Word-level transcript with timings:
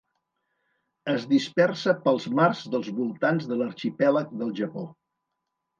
Es 1.13 1.27
dispersa 1.33 1.95
pels 2.07 2.25
mars 2.41 2.65
dels 2.77 2.91
voltants 3.03 3.47
de 3.53 3.61
l'arxipèlag 3.63 4.35
del 4.43 4.55
Japó. 4.65 4.93